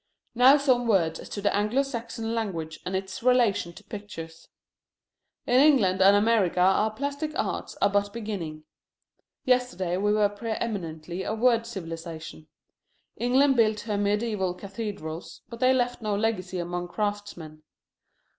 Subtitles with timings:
[0.33, 4.47] Now some words as to the Anglo Saxon language and its relation to pictures.
[5.45, 8.63] In England and America our plastic arts are but beginning.
[9.45, 12.47] Yesterday we were preeminently a word civilization.
[13.17, 17.61] England built her mediæval cathedrals, but they left no legacy among craftsmen.